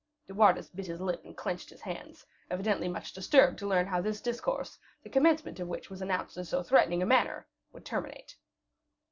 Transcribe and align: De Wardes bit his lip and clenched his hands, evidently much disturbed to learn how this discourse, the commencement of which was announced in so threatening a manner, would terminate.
De 0.25 0.33
Wardes 0.33 0.69
bit 0.71 0.87
his 0.87 0.99
lip 0.99 1.21
and 1.23 1.37
clenched 1.37 1.69
his 1.69 1.81
hands, 1.81 2.25
evidently 2.49 2.87
much 2.87 3.13
disturbed 3.13 3.59
to 3.59 3.67
learn 3.67 3.85
how 3.85 4.01
this 4.01 4.19
discourse, 4.19 4.79
the 5.03 5.11
commencement 5.11 5.59
of 5.59 5.67
which 5.67 5.91
was 5.91 6.01
announced 6.01 6.35
in 6.37 6.43
so 6.43 6.63
threatening 6.63 7.03
a 7.03 7.05
manner, 7.05 7.45
would 7.71 7.85
terminate. 7.85 8.35